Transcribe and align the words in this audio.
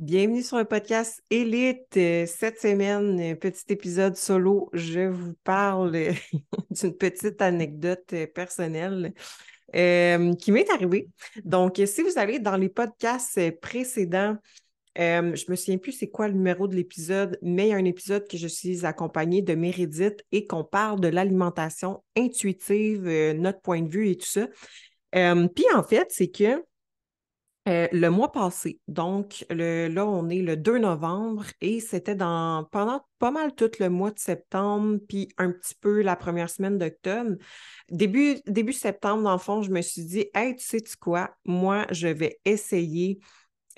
Bienvenue 0.00 0.42
sur 0.42 0.56
le 0.56 0.64
podcast 0.64 1.22
Élite. 1.28 1.94
Euh, 1.98 2.24
cette 2.24 2.58
semaine, 2.58 3.36
petit 3.36 3.64
épisode 3.68 4.16
solo, 4.16 4.70
je 4.72 5.00
vous 5.00 5.34
parle 5.44 5.92
d'une 6.70 6.96
petite 6.96 7.42
anecdote 7.42 8.10
euh, 8.14 8.26
personnelle 8.26 9.12
euh, 9.76 10.32
qui 10.36 10.52
m'est 10.52 10.70
arrivée. 10.70 11.10
Donc, 11.44 11.82
si 11.84 12.00
vous 12.00 12.16
allez 12.16 12.38
dans 12.38 12.56
les 12.56 12.70
podcasts 12.70 13.60
précédents, 13.60 14.38
je 14.96 15.34
je 15.34 15.50
me 15.50 15.54
souviens 15.54 15.76
plus 15.76 15.92
c'est 15.92 16.08
quoi 16.08 16.28
le 16.28 16.34
numéro 16.34 16.66
de 16.66 16.76
l'épisode, 16.76 17.38
mais 17.42 17.66
il 17.66 17.68
y 17.68 17.74
a 17.74 17.76
un 17.76 17.84
épisode 17.84 18.26
que 18.26 18.38
je 18.38 18.48
suis 18.48 18.86
accompagnée 18.86 19.42
de 19.42 19.54
Mérédith 19.54 20.24
et 20.32 20.46
qu'on 20.46 20.64
parle 20.64 21.00
de 21.00 21.08
l'alimentation 21.08 22.02
intuitive, 22.16 23.02
notre 23.36 23.60
point 23.60 23.82
de 23.82 23.90
vue 23.90 24.08
et 24.08 24.16
tout 24.16 24.24
ça. 24.24 24.48
Puis 25.12 25.66
en 25.74 25.82
fait, 25.82 26.06
c'est 26.08 26.30
que 26.30 26.64
euh, 27.68 27.88
le 27.92 28.08
mois 28.08 28.32
passé. 28.32 28.80
Donc, 28.88 29.44
là, 29.50 30.06
on 30.06 30.30
est 30.30 30.40
le 30.40 30.56
2 30.56 30.78
novembre 30.78 31.44
et 31.60 31.80
c'était 31.80 32.14
dans 32.14 32.64
pendant 32.72 33.02
pas 33.18 33.30
mal 33.30 33.54
tout 33.54 33.70
le 33.80 33.90
mois 33.90 34.10
de 34.10 34.18
septembre, 34.18 34.98
puis 35.08 35.28
un 35.36 35.52
petit 35.52 35.74
peu 35.74 36.00
la 36.00 36.16
première 36.16 36.48
semaine 36.48 36.78
d'octobre. 36.78 37.36
Début, 37.90 38.36
début 38.46 38.72
septembre, 38.72 39.24
dans 39.24 39.32
le 39.32 39.38
fond, 39.38 39.60
je 39.60 39.70
me 39.70 39.82
suis 39.82 40.04
dit, 40.04 40.26
hey, 40.34 40.56
tu 40.56 40.64
sais-tu 40.64 40.96
quoi? 40.96 41.30
Moi, 41.44 41.86
je 41.90 42.08
vais 42.08 42.38
essayer 42.46 43.20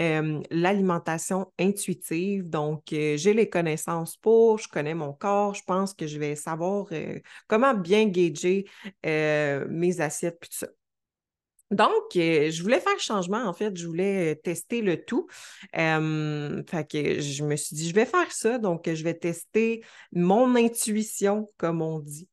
euh, 0.00 0.40
l'alimentation 0.50 1.52
intuitive. 1.58 2.48
Donc, 2.48 2.92
euh, 2.92 3.16
j'ai 3.16 3.34
les 3.34 3.48
connaissances 3.48 4.16
pour, 4.16 4.58
je 4.58 4.68
connais 4.68 4.94
mon 4.94 5.12
corps, 5.12 5.54
je 5.54 5.64
pense 5.64 5.92
que 5.92 6.06
je 6.06 6.20
vais 6.20 6.36
savoir 6.36 6.86
comment 7.48 7.74
bien 7.74 8.06
gager 8.06 8.64
mes 9.04 10.00
assiettes, 10.00 10.38
puis 10.40 10.50
tout 10.50 10.58
ça. 10.58 10.68
Donc, 11.72 12.16
euh, 12.16 12.50
je 12.50 12.62
voulais 12.62 12.80
faire 12.80 12.98
changement, 13.00 13.44
en 13.46 13.54
fait, 13.54 13.74
je 13.74 13.86
voulais 13.86 14.32
euh, 14.32 14.34
tester 14.34 14.82
le 14.82 15.02
tout. 15.02 15.26
fait 15.72 16.86
que 16.90 17.20
je 17.20 17.42
me 17.44 17.56
suis 17.56 17.74
dit, 17.74 17.88
je 17.88 17.94
vais 17.94 18.04
faire 18.04 18.30
ça, 18.30 18.58
donc 18.58 18.92
je 18.92 19.02
vais 19.02 19.14
tester 19.14 19.82
mon 20.12 20.54
intuition, 20.54 21.48
comme 21.56 21.80
on 21.80 21.98
dit. 21.98 22.28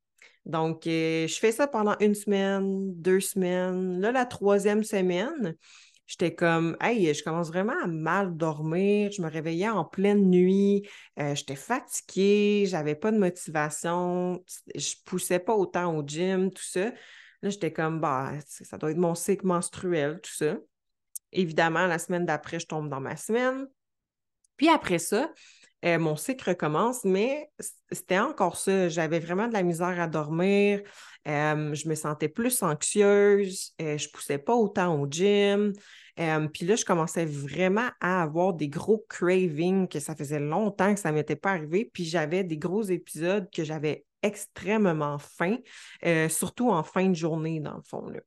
Donc, 0.46 0.88
euh, 0.88 1.26
je 1.26 1.36
fais 1.40 1.54
ça 1.54 1.68
pendant 1.68 1.96
une 2.02 2.16
semaine, 2.16 2.94
deux 2.96 3.22
semaines. 3.22 4.02
Là, 4.02 4.12
la 4.12 4.26
troisième 4.26 4.84
semaine, 4.84 5.56
j'étais 6.06 6.36
comme, 6.36 6.76
hey, 6.82 7.14
je 7.14 7.24
commence 7.24 7.48
vraiment 7.48 7.80
à 7.82 7.88
mal 7.88 8.36
dormir. 8.36 9.10
Je 9.14 9.22
me 9.22 9.30
réveillais 9.30 9.70
en 9.70 9.86
pleine 9.86 10.30
nuit. 10.30 10.86
j'étais 11.18 11.56
fatiguée, 11.56 12.66
j'avais 12.68 12.96
pas 12.96 13.12
de 13.12 13.18
motivation. 13.20 14.44
Je 14.76 14.96
poussais 15.06 15.40
pas 15.40 15.56
autant 15.56 15.96
au 15.96 16.06
gym, 16.06 16.52
tout 16.52 16.64
ça. 16.64 16.92
Là, 17.42 17.50
j'étais 17.50 17.72
comme, 17.72 18.00
bah, 18.02 18.34
ça 18.48 18.78
doit 18.78 18.92
être 18.92 18.98
mon 18.98 19.16
cycle 19.16 19.46
menstruel, 19.46 20.20
tout 20.22 20.34
ça. 20.34 20.58
Évidemment, 21.32 21.86
la 21.86 22.00
semaine 22.00 22.26
d'après, 22.26 22.60
je 22.60 22.68
tombe 22.68 22.90
dans 22.90 23.00
ma 23.00 23.16
semaine. 23.16 23.68
Puis 24.58 24.68
après 24.68 25.00
ça, 25.00 25.32
euh, 25.86 25.98
mon 25.98 26.18
cycle 26.18 26.50
recommence, 26.50 27.06
mais 27.06 27.50
c'était 27.92 28.20
encore 28.20 28.58
ça. 28.58 28.90
J'avais 28.90 29.20
vraiment 29.20 29.48
de 29.48 29.54
la 29.54 29.64
misère 29.64 30.00
à 30.00 30.08
dormir. 30.08 30.82
Euh, 31.28 31.74
je 31.74 31.88
me 31.88 31.96
sentais 31.96 32.28
plus 32.28 32.62
anxieuse. 32.64 33.74
Euh, 33.82 33.98
je 33.98 34.10
poussais 34.10 34.38
pas 34.38 34.56
autant 34.56 35.00
au 35.00 35.08
gym. 35.10 35.72
puis 36.54 36.66
là, 36.66 36.76
je 36.76 36.84
commençais 36.84 37.26
vraiment 37.26 37.90
à 38.02 38.22
avoir 38.24 38.54
des 38.54 38.68
gros 38.68 39.06
cravings 39.08 39.88
que 39.88 40.02
ça 40.02 40.16
faisait 40.16 40.40
longtemps 40.40 40.94
que 40.94 41.00
ça 41.00 41.12
ne 41.12 41.16
m'était 41.16 41.38
pas 41.38 41.52
arrivé. 41.52 41.90
Puis 41.94 42.04
j'avais 42.04 42.44
des 42.44 42.58
gros 42.58 42.84
épisodes 42.84 43.48
que 43.50 43.64
j'avais 43.64 44.04
extrêmement 44.22 45.18
faim, 45.18 45.58
euh, 46.06 46.30
surtout 46.30 46.70
en 46.70 46.84
fin 46.84 47.10
de 47.10 47.16
journée, 47.16 47.60
dans 47.60 47.76
le 47.76 47.84
fond. 47.84 48.08
Là. 48.08 48.20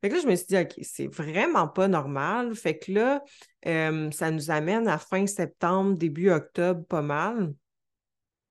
Fait 0.00 0.08
que 0.08 0.14
là, 0.14 0.20
je 0.20 0.26
me 0.26 0.36
suis 0.36 0.46
dit, 0.46 0.56
OK, 0.58 0.74
c'est 0.82 1.06
vraiment 1.06 1.68
pas 1.68 1.88
normal. 1.88 2.54
Fait 2.54 2.78
que 2.78 2.92
là, 2.92 3.22
euh, 3.66 4.10
ça 4.10 4.30
nous 4.30 4.50
amène 4.50 4.88
à 4.88 4.98
fin 4.98 5.26
septembre, 5.26 5.96
début 5.96 6.30
octobre, 6.30 6.84
pas 6.86 7.02
mal. 7.02 7.54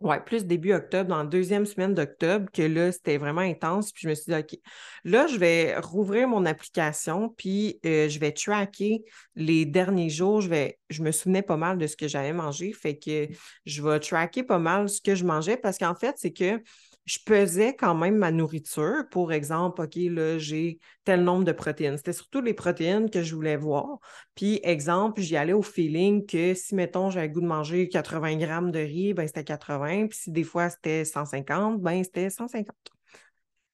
Ouais, 0.01 0.19
plus 0.23 0.45
début 0.45 0.73
octobre, 0.73 1.09
dans 1.09 1.19
la 1.19 1.25
deuxième 1.25 1.65
semaine 1.65 1.93
d'octobre, 1.93 2.51
que 2.51 2.61
là, 2.61 2.91
c'était 2.91 3.17
vraiment 3.17 3.41
intense. 3.41 3.93
Puis 3.93 4.03
je 4.03 4.09
me 4.09 4.13
suis 4.13 4.25
dit, 4.31 4.37
OK, 4.37 4.59
là, 5.05 5.25
je 5.27 5.37
vais 5.37 5.77
rouvrir 5.79 6.27
mon 6.27 6.45
application, 6.45 7.29
puis 7.29 7.79
euh, 7.85 8.09
je 8.09 8.19
vais 8.19 8.33
tracker 8.33 9.05
les 9.35 9.65
derniers 9.65 10.09
jours. 10.09 10.41
Je, 10.41 10.69
je 10.89 11.01
me 11.01 11.11
souvenais 11.11 11.41
pas 11.41 11.55
mal 11.55 11.77
de 11.77 11.87
ce 11.87 11.95
que 11.95 12.09
j'avais 12.09 12.33
mangé. 12.33 12.73
Fait 12.73 12.97
que 12.97 13.29
je 13.65 13.81
vais 13.81 13.99
tracker 13.99 14.43
pas 14.43 14.59
mal 14.59 14.89
ce 14.89 14.99
que 15.01 15.15
je 15.15 15.23
mangeais 15.23 15.57
parce 15.57 15.77
qu'en 15.77 15.95
fait, 15.95 16.15
c'est 16.17 16.33
que 16.33 16.61
je 17.05 17.19
pesais 17.23 17.75
quand 17.75 17.93
même 17.93 18.17
ma 18.17 18.31
nourriture. 18.31 19.03
Pour 19.11 19.31
exemple, 19.31 19.81
OK, 19.81 19.95
là, 19.95 20.39
j'ai 20.39 20.79
tel 21.03 21.23
nombre 21.23 21.43
de 21.43 21.51
protéines. 21.51 21.97
C'était 21.97 22.13
surtout 22.13 22.41
les 22.41 22.53
protéines 22.53 23.09
que 23.09 23.21
je 23.21 23.35
voulais 23.35 23.57
voir. 23.57 23.99
Puis, 24.33 24.59
exemple, 24.63 25.21
j'y 25.21 25.37
allais 25.37 25.53
au 25.53 25.61
feeling 25.61 26.25
que 26.25 26.55
si, 26.55 26.73
mettons, 26.73 27.11
j'avais 27.11 27.27
le 27.27 27.33
goût 27.33 27.41
de 27.41 27.45
manger 27.45 27.89
80 27.89 28.37
grammes 28.37 28.71
de 28.71 28.79
riz, 28.79 29.13
ben 29.13 29.27
c'était 29.27 29.43
80. 29.43 30.07
Puis 30.07 30.17
si 30.17 30.31
des 30.31 30.43
fois 30.43 30.69
c'était 30.69 31.05
150, 31.05 31.79
ben 31.81 32.03
c'était 32.03 32.29
150. 32.29 32.75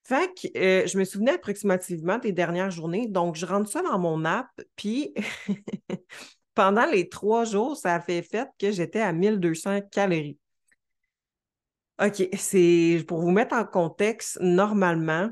Fait 0.04 0.30
que 0.34 0.58
euh, 0.58 0.88
je 0.88 0.98
me 0.98 1.06
souvenais 1.06 1.34
approximativement 1.34 2.18
des 2.18 2.34
dernières 2.34 2.72
journées. 2.72 3.08
Donc, 3.08 3.36
je 3.36 3.46
rentre 3.46 3.70
ça 3.70 3.82
dans 3.82 4.00
mon 4.00 4.26
app, 4.26 4.50
puis 4.76 5.14
pendant 6.54 6.86
les 6.86 7.08
trois 7.08 7.46
jours, 7.46 7.78
ça 7.78 7.96
a 7.96 8.02
fait 8.02 8.24
fait 8.24 8.50
que 8.60 8.72
j'étais 8.72 9.00
à 9.00 9.14
1200 9.14 9.82
calories. 9.90 10.41
OK, 12.00 12.30
c'est 12.38 13.04
pour 13.08 13.22
vous 13.22 13.32
mettre 13.32 13.56
en 13.56 13.66
contexte, 13.66 14.40
normalement, 14.42 15.30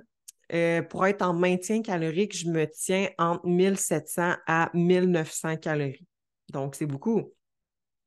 euh, 0.54 0.82
pour 0.82 1.06
être 1.06 1.22
en 1.22 1.34
maintien 1.34 1.82
calorique, 1.82 2.36
je 2.36 2.50
me 2.50 2.66
tiens 2.66 3.10
entre 3.18 3.46
1700 3.46 4.36
à 4.48 4.70
1900 4.74 5.58
calories. 5.58 6.08
Donc, 6.52 6.76
c'est 6.76 6.86
beaucoup. 6.86 7.34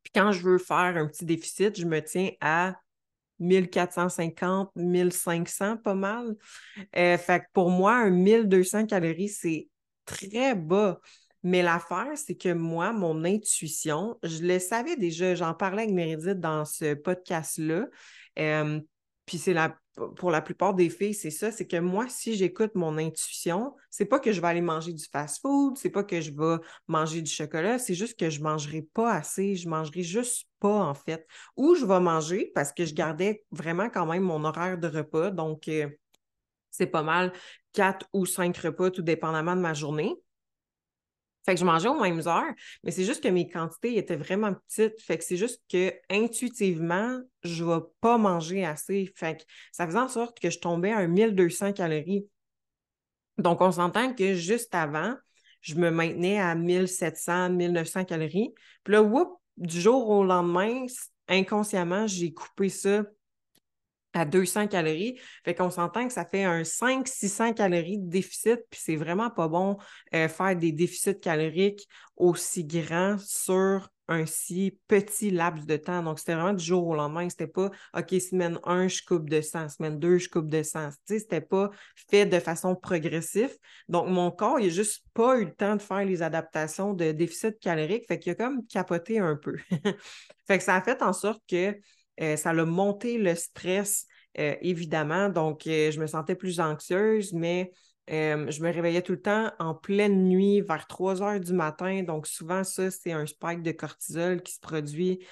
Puis 0.02 0.12
quand 0.14 0.32
je 0.32 0.42
veux 0.42 0.58
faire 0.58 0.96
un 0.96 1.06
petit 1.06 1.24
déficit, 1.24 1.78
je 1.78 1.86
me 1.86 2.00
tiens 2.00 2.30
à 2.40 2.76
1450, 3.38 4.70
1500, 4.74 5.76
pas 5.78 5.94
mal. 5.94 6.36
Euh, 6.96 7.18
fait 7.18 7.40
que 7.40 7.46
pour 7.52 7.70
moi, 7.70 7.94
un 7.94 8.10
1200 8.10 8.86
calories, 8.86 9.28
c'est 9.28 9.68
très 10.04 10.54
bas. 10.54 11.00
Mais 11.44 11.62
l'affaire, 11.62 12.12
c'est 12.14 12.36
que 12.36 12.52
moi, 12.52 12.92
mon 12.92 13.24
intuition, 13.24 14.16
je 14.22 14.42
le 14.42 14.60
savais 14.60 14.96
déjà, 14.96 15.34
j'en 15.34 15.54
parlais 15.54 15.82
avec 15.82 15.94
Meredith 15.94 16.38
dans 16.38 16.64
ce 16.64 16.94
podcast-là, 16.94 17.86
puis 18.36 19.38
c'est 19.38 19.52
la, 19.52 19.76
pour 20.16 20.30
la 20.30 20.40
plupart 20.40 20.74
des 20.74 20.88
filles, 20.88 21.14
c'est 21.14 21.30
ça, 21.30 21.52
c'est 21.52 21.66
que 21.66 21.76
moi, 21.76 22.06
si 22.08 22.34
j'écoute 22.34 22.74
mon 22.74 22.96
intuition, 22.96 23.74
c'est 23.90 24.06
pas 24.06 24.18
que 24.18 24.32
je 24.32 24.40
vais 24.40 24.48
aller 24.48 24.60
manger 24.62 24.92
du 24.92 25.04
fast-food, 25.04 25.76
c'est 25.76 25.90
pas 25.90 26.02
que 26.02 26.20
je 26.20 26.30
vais 26.30 26.56
manger 26.88 27.20
du 27.20 27.30
chocolat, 27.30 27.78
c'est 27.78 27.94
juste 27.94 28.18
que 28.18 28.30
je 28.30 28.42
mangerai 28.42 28.82
pas 28.82 29.12
assez, 29.12 29.54
je 29.54 29.68
mangerai 29.68 30.02
juste 30.02 30.46
pas 30.60 30.82
en 30.82 30.94
fait. 30.94 31.26
Ou 31.56 31.74
je 31.74 31.84
vais 31.84 32.00
manger 32.00 32.50
parce 32.54 32.72
que 32.72 32.84
je 32.86 32.94
gardais 32.94 33.44
vraiment 33.50 33.90
quand 33.90 34.06
même 34.06 34.22
mon 34.22 34.44
horaire 34.44 34.78
de 34.78 34.88
repas, 34.88 35.30
donc 35.30 35.68
euh, 35.68 35.88
c'est 36.70 36.86
pas 36.86 37.02
mal 37.02 37.32
quatre 37.72 38.08
ou 38.12 38.24
cinq 38.26 38.56
repas, 38.56 38.90
tout 38.90 39.02
dépendamment 39.02 39.56
de 39.56 39.60
ma 39.60 39.74
journée. 39.74 40.14
Fait 41.44 41.54
que 41.54 41.60
je 41.60 41.64
mangeais 41.64 41.88
aux 41.88 42.00
mêmes 42.00 42.22
heures, 42.26 42.52
mais 42.84 42.90
c'est 42.92 43.04
juste 43.04 43.22
que 43.22 43.28
mes 43.28 43.48
quantités 43.48 43.96
étaient 43.96 44.16
vraiment 44.16 44.54
petites. 44.68 45.00
Fait 45.00 45.18
que 45.18 45.24
c'est 45.24 45.36
juste 45.36 45.62
que 45.70 45.92
intuitivement, 46.08 47.20
je 47.42 47.64
ne 47.64 47.74
vais 47.74 47.84
pas 48.00 48.16
manger 48.16 48.64
assez. 48.64 49.12
Fait 49.16 49.38
que 49.38 49.42
ça 49.72 49.86
faisait 49.86 49.98
en 49.98 50.08
sorte 50.08 50.38
que 50.38 50.50
je 50.50 50.58
tombais 50.60 50.92
à 50.92 51.06
1200 51.06 51.72
calories. 51.72 52.26
Donc, 53.38 53.60
on 53.60 53.72
s'entend 53.72 54.14
que 54.14 54.34
juste 54.34 54.74
avant, 54.74 55.16
je 55.62 55.74
me 55.74 55.90
maintenais 55.90 56.40
à 56.40 56.54
1700, 56.54 57.50
1900 57.50 58.04
calories. 58.04 58.54
Puis 58.84 58.92
là, 58.92 59.02
whoop, 59.02 59.38
du 59.56 59.80
jour 59.80 60.08
au 60.10 60.24
lendemain, 60.24 60.86
inconsciemment, 61.28 62.06
j'ai 62.06 62.32
coupé 62.32 62.68
ça 62.68 63.04
à 64.14 64.24
200 64.24 64.68
calories. 64.68 65.18
Fait 65.44 65.54
qu'on 65.54 65.70
s'entend 65.70 66.06
que 66.06 66.12
ça 66.12 66.24
fait 66.24 66.44
un 66.44 66.62
500-600 66.62 67.54
calories 67.54 67.98
de 67.98 68.08
déficit, 68.08 68.60
puis 68.70 68.80
c'est 68.82 68.96
vraiment 68.96 69.30
pas 69.30 69.48
bon 69.48 69.76
euh, 70.14 70.28
faire 70.28 70.56
des 70.56 70.72
déficits 70.72 71.18
caloriques 71.18 71.88
aussi 72.16 72.64
grands 72.64 73.16
sur 73.18 73.88
un 74.08 74.26
si 74.26 74.78
petit 74.88 75.30
laps 75.30 75.64
de 75.66 75.76
temps. 75.76 76.02
Donc, 76.02 76.18
c'était 76.18 76.34
vraiment 76.34 76.52
du 76.52 76.64
jour 76.64 76.86
au 76.86 76.94
lendemain. 76.94 77.28
C'était 77.28 77.46
pas, 77.46 77.70
OK, 77.96 78.10
semaine 78.20 78.58
1, 78.64 78.88
je 78.88 79.02
coupe 79.02 79.30
de 79.30 79.40
100, 79.40 79.68
semaine 79.68 79.98
2, 79.98 80.18
je 80.18 80.28
coupe 80.28 80.48
de 80.48 80.62
100. 80.62 80.90
Tu 80.90 80.96
sais, 81.06 81.18
c'était 81.20 81.40
pas 81.40 81.70
fait 82.10 82.26
de 82.26 82.38
façon 82.38 82.74
progressive. 82.74 83.56
Donc, 83.88 84.08
mon 84.08 84.30
corps, 84.30 84.60
il 84.60 84.66
n'a 84.66 84.72
juste 84.72 85.04
pas 85.14 85.38
eu 85.38 85.46
le 85.46 85.54
temps 85.54 85.76
de 85.76 85.82
faire 85.82 86.04
les 86.04 86.22
adaptations 86.22 86.94
de 86.94 87.12
déficit 87.12 87.58
calorique. 87.58 88.06
Fait 88.06 88.18
qu'il 88.18 88.32
a 88.32 88.34
comme 88.34 88.66
capoté 88.66 89.18
un 89.18 89.36
peu. 89.36 89.56
fait 90.46 90.58
que 90.58 90.64
ça 90.64 90.76
a 90.76 90.82
fait 90.82 91.02
en 91.02 91.12
sorte 91.12 91.42
que 91.48 91.76
euh, 92.20 92.36
ça 92.36 92.50
a 92.50 92.64
monté 92.64 93.18
le 93.18 93.34
stress, 93.34 94.06
euh, 94.38 94.54
évidemment. 94.60 95.28
Donc, 95.28 95.66
euh, 95.66 95.90
je 95.90 96.00
me 96.00 96.06
sentais 96.06 96.34
plus 96.34 96.60
anxieuse, 96.60 97.32
mais 97.32 97.72
je 98.08 98.62
me 98.62 98.70
réveillais 98.70 99.00
tout 99.00 99.12
le 99.12 99.22
temps 99.22 99.52
en 99.58 99.74
pleine 99.74 100.28
nuit, 100.28 100.60
vers 100.60 100.86
3 100.86 101.22
heures 101.22 101.40
du 101.40 101.52
matin. 101.52 102.02
Donc, 102.02 102.26
souvent, 102.26 102.62
ça, 102.64 102.90
c'est 102.90 103.12
un 103.12 103.24
spike 103.26 103.62
de 103.62 103.70
cortisol 103.70 104.42
qui 104.42 104.52
se 104.52 104.60
produit 104.60 105.24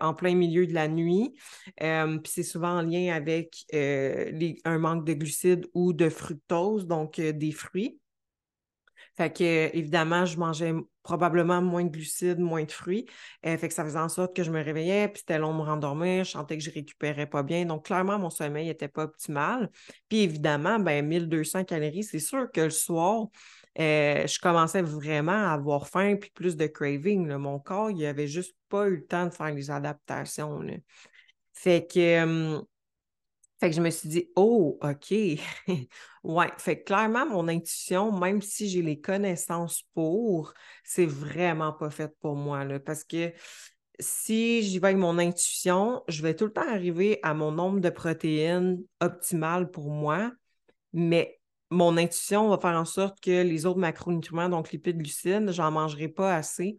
en 0.00 0.14
plein 0.14 0.34
milieu 0.34 0.66
de 0.66 0.72
la 0.72 0.88
nuit. 0.88 1.34
Puis, 1.76 2.20
c'est 2.24 2.42
souvent 2.42 2.78
en 2.78 2.82
lien 2.82 3.14
avec 3.14 3.66
un 3.72 4.78
manque 4.78 5.04
de 5.04 5.12
glucides 5.12 5.66
ou 5.74 5.92
de 5.92 6.08
fructose, 6.08 6.86
donc 6.86 7.20
des 7.20 7.52
fruits. 7.52 8.00
Fait 9.16 9.32
que, 9.32 9.76
évidemment, 9.76 10.24
je 10.24 10.38
mangeais 10.38 10.72
probablement 11.02 11.60
moins 11.60 11.84
de 11.84 11.90
glucides, 11.90 12.38
moins 12.38 12.64
de 12.64 12.72
fruits. 12.72 13.06
Euh, 13.46 13.56
fait 13.58 13.68
que 13.68 13.74
ça 13.74 13.84
faisait 13.84 13.98
en 13.98 14.08
sorte 14.08 14.34
que 14.34 14.42
je 14.42 14.50
me 14.50 14.62
réveillais, 14.62 15.08
puis 15.08 15.20
c'était 15.20 15.38
long 15.38 15.52
de 15.52 15.58
me 15.58 15.62
rendormir, 15.62 16.24
je 16.24 16.30
sentais 16.30 16.56
que 16.56 16.64
je 16.64 16.70
récupérais 16.70 17.26
pas 17.26 17.42
bien. 17.42 17.66
Donc, 17.66 17.86
clairement, 17.86 18.18
mon 18.18 18.30
sommeil 18.30 18.66
n'était 18.66 18.88
pas 18.88 19.04
optimal. 19.04 19.70
Puis, 20.08 20.20
évidemment, 20.20 20.78
ben, 20.78 21.06
1200 21.06 21.64
calories, 21.64 22.04
c'est 22.04 22.18
sûr 22.18 22.50
que 22.50 22.62
le 22.62 22.70
soir, 22.70 23.26
euh, 23.78 24.26
je 24.26 24.38
commençais 24.38 24.82
vraiment 24.82 25.32
à 25.32 25.52
avoir 25.52 25.88
faim 25.88 26.16
puis 26.16 26.30
plus 26.30 26.56
de 26.56 26.66
craving. 26.66 27.28
Mon 27.34 27.58
corps, 27.58 27.90
il 27.90 28.04
avait 28.06 28.28
juste 28.28 28.56
pas 28.68 28.88
eu 28.88 28.96
le 28.96 29.06
temps 29.06 29.26
de 29.26 29.30
faire 29.30 29.52
les 29.52 29.70
adaptations. 29.70 30.60
Fait 31.52 31.86
que, 31.86 32.64
fait 33.64 33.70
que 33.70 33.76
je 33.76 33.80
me 33.80 33.88
suis 33.88 34.10
dit, 34.10 34.30
oh, 34.36 34.78
OK. 34.82 35.14
ouais. 36.24 36.48
Fait 36.58 36.80
que 36.80 36.84
clairement, 36.84 37.24
mon 37.24 37.48
intuition, 37.48 38.12
même 38.12 38.42
si 38.42 38.68
j'ai 38.68 38.82
les 38.82 39.00
connaissances 39.00 39.84
pour, 39.94 40.52
c'est 40.82 41.06
vraiment 41.06 41.72
pas 41.72 41.88
fait 41.88 42.14
pour 42.20 42.36
moi. 42.36 42.64
Là, 42.64 42.78
parce 42.78 43.04
que 43.04 43.32
si 43.98 44.62
j'y 44.62 44.78
vais 44.80 44.88
avec 44.88 44.98
mon 44.98 45.18
intuition, 45.18 46.02
je 46.08 46.20
vais 46.20 46.34
tout 46.34 46.44
le 46.44 46.52
temps 46.52 46.68
arriver 46.68 47.20
à 47.22 47.32
mon 47.32 47.52
nombre 47.52 47.80
de 47.80 47.88
protéines 47.88 48.82
optimal 49.00 49.70
pour 49.70 49.88
moi, 49.88 50.30
mais 50.92 51.40
mon 51.70 51.96
intuition 51.96 52.50
va 52.50 52.58
faire 52.58 52.78
en 52.78 52.84
sorte 52.84 53.18
que 53.18 53.42
les 53.42 53.64
autres 53.64 53.80
macronutriments, 53.80 54.50
donc 54.50 54.72
lipides, 54.72 54.98
glucides, 54.98 55.50
j'en 55.52 55.70
mangerai 55.70 56.08
pas 56.08 56.36
assez. 56.36 56.78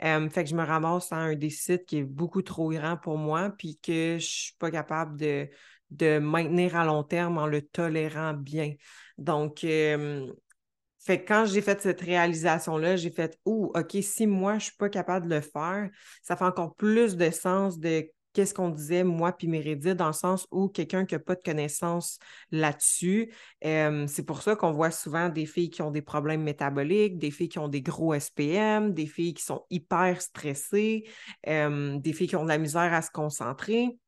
fait 0.00 0.44
que 0.44 0.46
je 0.46 0.56
me 0.56 0.64
ramasse 0.64 1.12
à 1.12 1.16
un 1.16 1.34
déficit 1.34 1.84
qui 1.84 1.98
est 1.98 2.04
beaucoup 2.04 2.40
trop 2.40 2.70
grand 2.70 2.96
pour 2.96 3.18
moi, 3.18 3.50
puis 3.50 3.78
que 3.82 4.16
je 4.18 4.26
suis 4.26 4.54
pas 4.58 4.70
capable 4.70 5.18
de, 5.18 5.50
de 5.92 6.18
maintenir 6.18 6.76
à 6.76 6.84
long 6.84 7.04
terme 7.04 7.38
en 7.38 7.46
le 7.46 7.62
tolérant 7.62 8.34
bien. 8.34 8.74
Donc, 9.18 9.60
fait 9.60 11.24
quand 11.24 11.46
j'ai 11.46 11.62
fait 11.62 11.80
cette 11.80 12.00
réalisation-là, 12.00 12.96
j'ai 12.96 13.10
fait 13.10 13.38
Oh, 13.44 13.72
OK, 13.74 13.96
si 14.00 14.26
moi, 14.26 14.52
je 14.52 14.56
ne 14.56 14.60
suis 14.60 14.76
pas 14.76 14.88
capable 14.88 15.28
de 15.28 15.34
le 15.34 15.40
faire, 15.40 15.90
ça 16.22 16.36
fait 16.36 16.44
encore 16.44 16.74
plus 16.76 17.16
de 17.16 17.30
sens 17.30 17.78
de 17.78 18.08
qu'est-ce 18.32 18.54
qu'on 18.54 18.70
disait, 18.70 19.04
moi 19.04 19.32
puis 19.32 19.46
Mérédith, 19.46 19.94
dans 19.94 20.06
le 20.06 20.14
sens 20.14 20.46
où 20.50 20.68
quelqu'un 20.68 21.04
qui 21.04 21.14
n'a 21.14 21.18
pas 21.18 21.34
de 21.34 21.42
connaissances 21.42 22.18
là-dessus, 22.50 23.30
c'est 23.60 24.24
pour 24.26 24.40
ça 24.40 24.56
qu'on 24.56 24.72
voit 24.72 24.90
souvent 24.90 25.28
des 25.28 25.44
filles 25.44 25.68
qui 25.68 25.82
ont 25.82 25.90
des 25.90 26.00
problèmes 26.00 26.42
métaboliques, 26.42 27.18
des 27.18 27.30
filles 27.30 27.50
qui 27.50 27.58
ont 27.58 27.68
des 27.68 27.82
gros 27.82 28.14
SPM, 28.14 28.94
des 28.94 29.06
filles 29.06 29.34
qui 29.34 29.44
sont 29.44 29.66
hyper 29.68 30.22
stressées, 30.22 31.04
des 31.46 32.12
filles 32.14 32.28
qui 32.28 32.36
ont 32.36 32.44
de 32.44 32.48
la 32.48 32.58
misère 32.58 32.94
à 32.94 33.02
se 33.02 33.10
concentrer. 33.10 33.98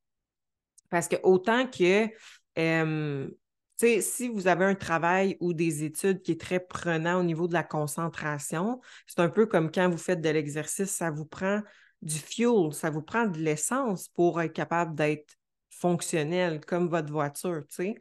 Parce 0.90 1.08
que 1.08 1.16
autant 1.22 1.66
que 1.66 2.08
si 2.56 4.28
vous 4.28 4.46
avez 4.46 4.64
un 4.64 4.75
travail 4.75 5.36
ou 5.40 5.52
des 5.52 5.84
études 5.84 6.22
qui 6.22 6.32
est 6.32 6.40
très 6.40 6.60
prenant 6.60 7.20
au 7.20 7.22
niveau 7.25 7.48
de 7.48 7.52
la 7.52 7.64
concentration, 7.64 8.81
c'est 9.06 9.20
un 9.20 9.28
peu 9.28 9.46
comme 9.46 9.70
quand 9.70 9.88
vous 9.88 9.98
faites 9.98 10.20
de 10.20 10.28
l'exercice, 10.28 10.90
ça 10.90 11.10
vous 11.10 11.26
prend 11.26 11.60
du 12.00 12.19
fuel, 12.19 12.72
ça 12.72 12.90
vous 12.90 13.02
prend 13.02 13.26
de 13.26 13.38
l'essence 13.38 14.08
pour 14.08 14.40
être 14.40 14.52
capable 14.52 14.94
d'être 14.94 15.34
fonctionnel 15.70 16.60
comme 16.64 16.88
votre 16.88 17.12
voiture, 17.12 17.62
tu 17.69 17.75
sais. 17.75 17.94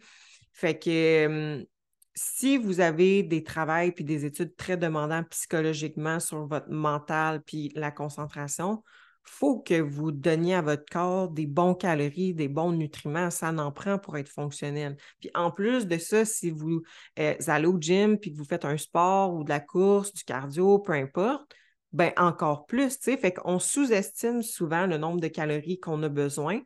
Fait 0.51 0.77
que 0.77 1.65
si 2.13 2.57
vous 2.57 2.79
avez 2.79 3.23
des 3.23 3.43
travails 3.43 3.91
puis 3.91 4.03
des 4.03 4.25
études 4.25 4.55
très 4.55 4.77
demandants 4.77 5.23
psychologiquement 5.31 6.19
sur 6.19 6.45
votre 6.45 6.69
mental 6.69 7.41
puis 7.41 7.71
la 7.73 7.89
concentration, 7.89 8.83
faut 9.23 9.59
que 9.59 9.79
vous 9.79 10.11
donniez 10.11 10.55
à 10.55 10.61
votre 10.61 10.85
corps 10.91 11.29
des 11.29 11.45
bons 11.47 11.75
calories, 11.75 12.33
des 12.33 12.47
bons 12.47 12.71
nutriments. 12.71 13.31
Ça 13.31 13.49
en 13.49 13.71
prend 13.71 13.97
pour 13.97 14.17
être 14.17 14.29
fonctionnel. 14.29 14.97
Puis 15.19 15.29
en 15.33 15.51
plus 15.51 15.87
de 15.87 15.97
ça, 15.97 16.25
si 16.25 16.51
vous, 16.51 16.81
euh, 17.19 17.35
allez 17.47 17.67
au 17.67 17.77
gym 17.79 18.17
puis 18.17 18.31
que 18.31 18.37
vous 18.37 18.45
faites 18.45 18.65
un 18.65 18.77
sport 18.77 19.33
ou 19.33 19.43
de 19.43 19.49
la 19.49 19.59
course, 19.59 20.13
du 20.13 20.23
cardio, 20.23 20.79
peu 20.79 20.93
importe, 20.93 21.53
ben 21.91 22.11
encore 22.17 22.65
plus, 22.65 22.97
tu 22.97 23.11
sais. 23.11 23.17
Fait 23.17 23.33
qu'on 23.33 23.59
sous-estime 23.59 24.41
souvent 24.41 24.87
le 24.87 24.97
nombre 24.97 25.21
de 25.21 25.27
calories 25.27 25.79
qu'on 25.79 26.01
a 26.03 26.09
besoin. 26.09 26.59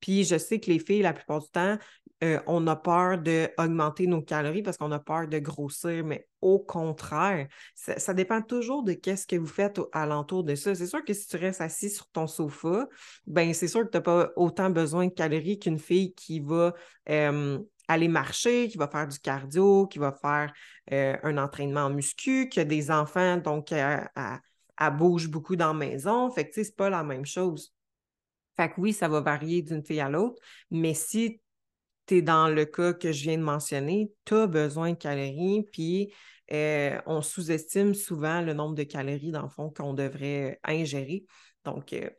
Puis 0.00 0.24
je 0.24 0.38
sais 0.38 0.60
que 0.60 0.70
les 0.70 0.78
filles, 0.78 1.02
la 1.02 1.12
plupart 1.12 1.40
du 1.40 1.50
temps, 1.50 1.78
euh, 2.22 2.38
on 2.46 2.66
a 2.66 2.76
peur 2.76 3.18
d'augmenter 3.18 4.06
nos 4.06 4.20
calories 4.20 4.62
parce 4.62 4.76
qu'on 4.76 4.92
a 4.92 4.98
peur 4.98 5.26
de 5.26 5.38
grossir, 5.38 6.04
mais 6.04 6.28
au 6.42 6.58
contraire, 6.58 7.48
ça, 7.74 8.12
dépend 8.12 8.42
toujours 8.42 8.82
de 8.82 8.92
qu'est-ce 8.92 9.26
que 9.26 9.36
vous 9.36 9.46
faites 9.46 9.80
alentour 9.92 10.44
de 10.44 10.54
ça. 10.54 10.74
C'est 10.74 10.86
sûr 10.86 11.02
que 11.02 11.14
si 11.14 11.26
tu 11.26 11.36
restes 11.36 11.62
assis 11.62 11.88
sur 11.88 12.06
ton 12.08 12.26
sofa, 12.26 12.86
ben 13.26 13.54
c'est 13.54 13.68
sûr 13.68 13.84
que 13.84 13.90
tu 13.90 13.96
n'as 13.96 14.02
pas 14.02 14.30
autant 14.36 14.68
besoin 14.68 15.06
de 15.06 15.12
calories 15.12 15.58
qu'une 15.58 15.78
fille 15.78 16.12
qui 16.14 16.40
va 16.40 16.74
aller 17.90 18.08
marcher, 18.08 18.68
qui 18.68 18.78
va 18.78 18.86
faire 18.88 19.08
du 19.08 19.18
cardio, 19.18 19.86
qui 19.86 19.98
va 19.98 20.12
faire 20.12 20.52
euh, 20.92 21.16
un 21.22 21.38
entraînement 21.38 21.82
en 21.82 21.90
muscu, 21.90 22.48
qui 22.48 22.60
a 22.60 22.64
des 22.64 22.90
enfants, 22.90 23.36
donc 23.36 23.72
elle, 23.72 24.08
bouge 24.92 25.28
beaucoup 25.28 25.56
dans 25.56 25.68
la 25.68 25.74
maison. 25.74 26.30
Fait 26.30 26.48
que, 26.48 26.62
c'est 26.62 26.76
pas 26.76 26.88
la 26.88 27.02
même 27.02 27.26
chose. 27.26 27.74
Fait 28.56 28.68
que 28.68 28.80
oui, 28.80 28.92
ça 28.92 29.08
va 29.08 29.20
varier 29.20 29.62
d'une 29.62 29.84
fille 29.84 30.00
à 30.00 30.08
l'autre, 30.08 30.40
mais 30.70 30.94
si 30.94 31.40
dans 32.20 32.48
le 32.48 32.64
cas 32.64 32.92
que 32.92 33.12
je 33.12 33.22
viens 33.22 33.38
de 33.38 33.42
mentionner, 33.42 34.12
tu 34.24 34.34
as 34.34 34.46
besoin 34.46 34.90
de 34.92 34.96
calories, 34.96 35.64
puis 35.72 36.12
euh, 36.52 37.00
on 37.06 37.22
sous-estime 37.22 37.94
souvent 37.94 38.40
le 38.40 38.52
nombre 38.52 38.74
de 38.74 38.82
calories, 38.82 39.30
dans 39.30 39.42
le 39.42 39.48
fond, 39.48 39.70
qu'on 39.70 39.94
devrait 39.94 40.58
ingérer. 40.64 41.24
Donc, 41.64 41.92
euh, 41.92 42.10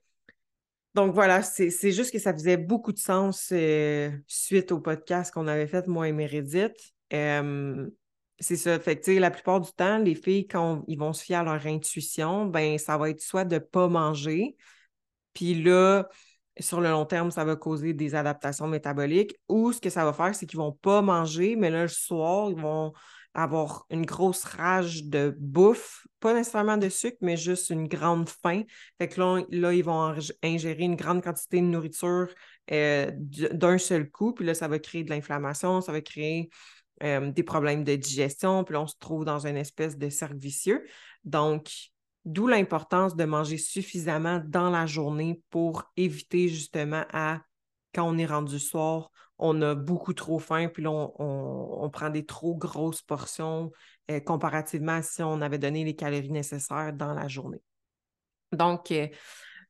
donc 0.93 1.13
voilà, 1.13 1.41
c'est 1.41 1.91
juste 1.91 2.11
que 2.11 2.19
ça 2.19 2.33
faisait 2.33 2.57
beaucoup 2.57 2.91
de 2.91 2.99
sens 2.99 3.49
euh, 3.51 4.11
suite 4.27 4.71
au 4.71 4.79
podcast 4.79 5.33
qu'on 5.33 5.47
avait 5.47 5.67
fait, 5.67 5.87
moi 5.87 6.07
et 6.07 6.13
Meredith. 6.13 6.75
c'est 7.09 8.55
ça. 8.55 8.79
Fait 8.79 8.99
que, 8.99 9.11
la 9.11 9.31
plupart 9.31 9.61
du 9.61 9.71
temps, 9.71 9.99
les 9.99 10.15
filles, 10.15 10.47
quand 10.47 10.83
ils 10.87 10.97
vont 10.97 11.13
se 11.13 11.23
fier 11.23 11.39
à 11.39 11.43
leur 11.43 11.65
intuition, 11.65 12.45
ben 12.45 12.77
ça 12.77 12.97
va 12.97 13.09
être 13.09 13.21
soit 13.21 13.45
de 13.45 13.55
ne 13.55 13.59
pas 13.59 13.87
manger, 13.87 14.55
puis 15.33 15.61
là, 15.61 16.07
sur 16.59 16.81
le 16.81 16.89
long 16.89 17.05
terme, 17.05 17.31
ça 17.31 17.45
va 17.45 17.55
causer 17.55 17.93
des 17.93 18.15
adaptations 18.15 18.67
métaboliques. 18.67 19.35
Ou 19.49 19.71
ce 19.71 19.79
que 19.79 19.89
ça 19.89 20.05
va 20.05 20.13
faire, 20.13 20.35
c'est 20.35 20.45
qu'ils 20.45 20.59
ne 20.59 20.65
vont 20.65 20.73
pas 20.73 21.01
manger, 21.01 21.55
mais 21.55 21.69
là, 21.69 21.83
le 21.83 21.87
soir, 21.87 22.49
ils 22.49 22.61
vont 22.61 22.93
avoir 23.33 23.85
une 23.89 24.05
grosse 24.05 24.43
rage 24.43 25.05
de 25.05 25.33
bouffe, 25.39 26.05
pas 26.19 26.33
nécessairement 26.33 26.77
de 26.77 26.89
sucre, 26.89 27.17
mais 27.21 27.37
juste 27.37 27.69
une 27.69 27.87
grande 27.87 28.27
faim. 28.27 28.63
Fait 28.97 29.07
que 29.07 29.21
là, 29.49 29.71
ils 29.73 29.83
vont 29.83 30.15
ingérer 30.43 30.83
une 30.83 30.95
grande 30.95 31.23
quantité 31.23 31.61
de 31.61 31.65
nourriture 31.65 32.27
euh, 32.71 33.11
d'un 33.15 33.77
seul 33.77 34.09
coup, 34.09 34.33
puis 34.33 34.45
là, 34.45 34.53
ça 34.53 34.67
va 34.67 34.79
créer 34.79 35.03
de 35.03 35.09
l'inflammation, 35.09 35.79
ça 35.79 35.93
va 35.93 36.01
créer 36.01 36.49
euh, 37.03 37.31
des 37.31 37.43
problèmes 37.43 37.83
de 37.83 37.95
digestion, 37.95 38.63
puis 38.65 38.73
là, 38.73 38.81
on 38.81 38.87
se 38.87 38.95
trouve 38.99 39.23
dans 39.23 39.47
une 39.47 39.57
espèce 39.57 39.97
de 39.97 40.09
cercle 40.09 40.37
vicieux. 40.37 40.83
Donc, 41.23 41.71
D'où 42.25 42.47
l'importance 42.47 43.15
de 43.15 43.25
manger 43.25 43.57
suffisamment 43.57 44.41
dans 44.45 44.69
la 44.69 44.85
journée 44.85 45.41
pour 45.49 45.91
éviter 45.97 46.49
justement 46.49 47.03
à, 47.11 47.41
quand 47.93 48.07
on 48.07 48.17
est 48.17 48.25
rendu 48.25 48.59
soir, 48.59 49.11
on 49.39 49.59
a 49.63 49.73
beaucoup 49.73 50.13
trop 50.13 50.37
faim, 50.37 50.69
puis 50.71 50.83
là, 50.83 50.91
on, 50.91 51.89
prend 51.91 52.11
des 52.11 52.25
trop 52.25 52.55
grosses 52.55 53.01
portions 53.01 53.71
euh, 54.11 54.19
comparativement 54.19 54.93
à 54.93 55.01
si 55.01 55.23
on 55.23 55.41
avait 55.41 55.57
donné 55.57 55.83
les 55.83 55.95
calories 55.95 56.29
nécessaires 56.29 56.93
dans 56.93 57.13
la 57.13 57.27
journée. 57.27 57.61
Donc, 58.51 58.91
euh, 58.91 59.07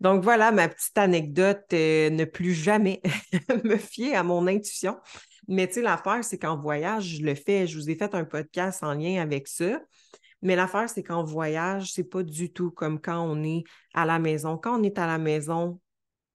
donc 0.02 0.24
voilà 0.24 0.52
ma 0.52 0.68
petite 0.68 0.98
anecdote, 0.98 1.64
euh, 1.74 2.10
ne 2.10 2.26
plus 2.26 2.54
jamais 2.54 3.02
me 3.64 3.78
fier 3.78 4.16
à 4.16 4.24
mon 4.24 4.46
intuition. 4.48 4.98
Mais 5.48 5.68
tu 5.68 5.76
sais, 5.76 5.82
l'affaire, 5.82 6.24
c'est 6.24 6.38
qu'en 6.38 6.58
voyage, 6.58 7.18
je 7.18 7.24
le 7.24 7.36
fais. 7.36 7.66
Je 7.66 7.78
vous 7.78 7.90
ai 7.90 7.96
fait 7.96 8.14
un 8.14 8.26
podcast 8.26 8.84
en 8.84 8.94
lien 8.94 9.22
avec 9.22 9.48
ça. 9.48 9.80
Mais 10.42 10.56
l'affaire, 10.56 10.90
c'est 10.90 11.04
qu'en 11.04 11.24
voyage, 11.24 11.92
c'est 11.94 12.04
pas 12.04 12.24
du 12.24 12.52
tout 12.52 12.72
comme 12.72 13.00
quand 13.00 13.20
on 13.22 13.44
est 13.44 13.64
à 13.94 14.06
la 14.06 14.20
maison. 14.20 14.58
Quand 14.58 14.80
on 14.80 14.84
est 14.84 14.98
à 14.98 15.08
la 15.08 15.18
maison, 15.18 15.80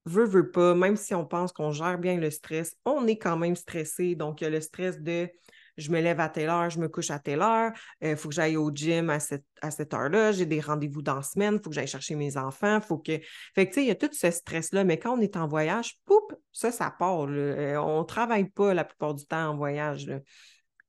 veut, 0.05 0.25
veut 0.25 0.51
pas, 0.51 0.75
même 0.75 0.95
si 0.95 1.13
on 1.13 1.25
pense 1.25 1.51
qu'on 1.51 1.71
gère 1.71 1.97
bien 1.97 2.17
le 2.17 2.31
stress, 2.31 2.75
on 2.85 3.07
est 3.07 3.17
quand 3.17 3.37
même 3.37 3.55
stressé. 3.55 4.15
Donc, 4.15 4.41
il 4.41 4.45
y 4.45 4.47
a 4.47 4.49
le 4.49 4.61
stress 4.61 5.01
de 5.01 5.29
je 5.77 5.91
me 5.91 6.01
lève 6.01 6.19
à 6.19 6.29
telle 6.29 6.49
heure, 6.49 6.69
je 6.69 6.79
me 6.79 6.87
couche 6.87 7.11
à 7.11 7.19
telle 7.19 7.41
heure, 7.41 7.71
il 8.01 8.09
euh, 8.09 8.15
faut 8.15 8.29
que 8.29 8.35
j'aille 8.35 8.57
au 8.57 8.71
gym 8.71 9.09
à 9.09 9.19
cette, 9.19 9.45
à 9.61 9.71
cette 9.71 9.93
heure-là, 9.93 10.31
j'ai 10.31 10.45
des 10.45 10.59
rendez-vous 10.59 11.01
dans 11.01 11.15
la 11.15 11.21
semaine, 11.21 11.55
il 11.55 11.63
faut 11.63 11.69
que 11.69 11.75
j'aille 11.75 11.87
chercher 11.87 12.15
mes 12.15 12.35
enfants, 12.35 12.81
faut 12.81 12.97
que. 12.97 13.19
Fait 13.53 13.67
que, 13.67 13.73
tu 13.73 13.75
sais, 13.75 13.83
il 13.83 13.87
y 13.87 13.91
a 13.91 13.95
tout 13.95 14.09
ce 14.11 14.31
stress-là, 14.31 14.83
mais 14.83 14.97
quand 14.97 15.17
on 15.17 15.21
est 15.21 15.37
en 15.37 15.47
voyage, 15.47 15.99
poup, 16.05 16.33
ça, 16.51 16.71
ça 16.71 16.89
part. 16.97 17.27
Euh, 17.29 17.77
on 17.77 17.99
ne 17.99 18.05
travaille 18.05 18.49
pas 18.49 18.73
la 18.73 18.83
plupart 18.83 19.13
du 19.13 19.25
temps 19.25 19.51
en 19.51 19.55
voyage. 19.55 20.09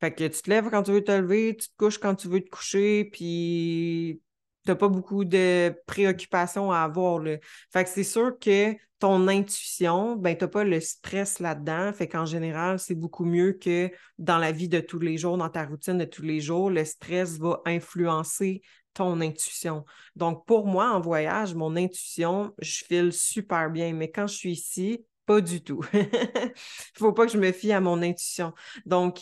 Fait 0.01 0.15
que 0.15 0.25
tu 0.25 0.43
te 0.43 0.51
lèves 0.51 0.71
quand 0.71 0.83
tu 0.85 0.93
veux 0.93 1.05
te 1.05 1.13
lever, 1.13 1.57
tu 1.57 1.69
te 1.69 1.77
couches 1.77 1.99
quand 1.99 2.15
tu 2.15 2.29
veux 2.29 2.41
te 2.41 2.49
coucher, 2.49 3.05
puis 3.05 4.21
tu 4.65 4.71
n'as 4.71 4.77
pas 4.77 4.89
beaucoup 4.89 5.25
de 5.25 5.75
préoccupations 5.87 6.71
à 6.71 6.81
avoir. 6.81 7.19
Là. 7.19 7.39
Fait 7.73 7.85
que 7.85 7.91
c'est 7.91 8.05
sûr 8.05 8.39
que 8.39 8.75
ton 8.99 9.29
intuition, 9.29 10.17
ben, 10.17 10.37
tu 10.37 10.45
n'as 10.45 10.49
pas 10.49 10.65
le 10.65 10.81
stress 10.81 11.39
là-dedans. 11.39 11.93
Fait 11.93 12.09
qu'en 12.09 12.27
général, 12.27 12.79
c'est 12.79 12.95
beaucoup 12.95 13.25
mieux 13.25 13.53
que 13.53 13.91
dans 14.19 14.39
la 14.39 14.53
vie 14.53 14.69
de 14.69 14.81
tous 14.81 14.99
les 14.99 15.17
jours, 15.17 15.39
dans 15.39 15.49
ta 15.49 15.65
routine 15.65 15.99
de 15.99 16.05
tous 16.05 16.23
les 16.23 16.41
jours, 16.41 16.71
le 16.71 16.85
stress 16.85 17.39
va 17.39 17.61
influencer 17.65 18.63
ton 18.95 19.21
intuition. 19.21 19.85
Donc, 20.17 20.45
pour 20.47 20.67
moi, 20.67 20.91
en 20.91 21.01
voyage, 21.01 21.55
mon 21.55 21.77
intuition, 21.77 22.53
je 22.59 22.85
file 22.85 23.13
super 23.13 23.71
bien. 23.71 23.93
Mais 23.93 24.11
quand 24.11 24.27
je 24.27 24.35
suis 24.35 24.53
ici, 24.53 25.05
pas 25.27 25.41
du 25.41 25.63
tout. 25.63 25.85
Il 25.93 26.09
faut 26.99 27.13
pas 27.13 27.27
que 27.27 27.33
je 27.33 27.39
me 27.39 27.53
fie 27.53 27.73
à 27.73 27.81
mon 27.81 28.03
intuition. 28.03 28.53
Donc, 28.87 29.21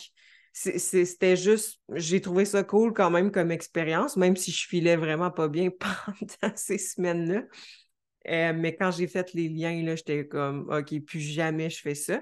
c'était 0.57 1.35
juste, 1.35 1.79
j'ai 1.93 2.19
trouvé 2.21 2.45
ça 2.45 2.63
cool 2.63 2.93
quand 2.93 3.11
même 3.11 3.31
comme 3.31 3.51
expérience, 3.51 4.17
même 4.17 4.35
si 4.35 4.51
je 4.51 4.67
filais 4.67 4.95
vraiment 4.95 5.29
pas 5.31 5.47
bien 5.47 5.69
pendant 6.41 6.55
ces 6.55 6.77
semaines-là. 6.77 7.43
Euh, 8.27 8.53
mais 8.55 8.75
quand 8.75 8.91
j'ai 8.91 9.07
fait 9.07 9.33
les 9.33 9.49
liens, 9.49 9.95
j'étais 9.95 10.27
comme, 10.27 10.69
OK, 10.71 10.99
plus 11.05 11.19
jamais 11.21 11.69
je 11.69 11.81
fais 11.81 11.95
ça. 11.95 12.21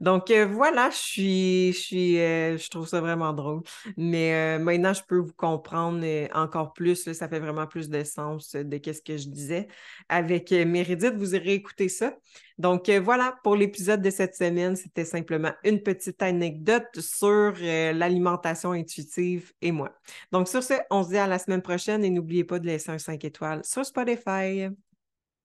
Donc 0.00 0.30
euh, 0.30 0.46
voilà, 0.46 0.90
je 0.90 0.96
suis, 0.96 1.72
je 1.72 1.78
suis, 1.78 2.18
euh, 2.18 2.56
je 2.58 2.68
trouve 2.70 2.86
ça 2.86 3.00
vraiment 3.00 3.32
drôle. 3.32 3.62
Mais 3.96 4.34
euh, 4.34 4.58
maintenant, 4.58 4.92
je 4.92 5.02
peux 5.02 5.18
vous 5.18 5.32
comprendre 5.32 6.04
encore 6.34 6.72
plus. 6.72 7.12
ça 7.12 7.28
fait 7.28 7.40
vraiment 7.40 7.66
plus 7.66 7.88
de 7.88 8.04
sens 8.04 8.54
de 8.54 8.80
ce 8.92 9.00
que 9.00 9.16
je 9.16 9.28
disais. 9.28 9.68
Avec 10.08 10.50
Méridith, 10.52 11.14
vous 11.16 11.34
irez 11.34 11.54
écouter 11.54 11.88
ça. 11.88 12.14
Donc 12.56 12.88
voilà, 12.88 13.36
pour 13.42 13.56
l'épisode 13.56 14.00
de 14.00 14.10
cette 14.10 14.36
semaine, 14.36 14.76
c'était 14.76 15.04
simplement 15.04 15.52
une 15.64 15.82
petite 15.82 16.22
anecdote 16.22 17.00
sur 17.00 17.54
l'alimentation 17.60 18.72
intuitive 18.72 19.52
et 19.60 19.72
moi. 19.72 19.90
Donc 20.30 20.48
sur 20.48 20.62
ce, 20.62 20.74
on 20.90 21.02
se 21.02 21.08
dit 21.08 21.18
à 21.18 21.26
la 21.26 21.38
semaine 21.40 21.62
prochaine 21.62 22.04
et 22.04 22.10
n'oubliez 22.10 22.44
pas 22.44 22.60
de 22.60 22.66
laisser 22.66 22.90
un 22.90 22.98
5 22.98 23.24
étoiles 23.24 23.64
sur 23.64 23.84
Spotify. 23.84 24.68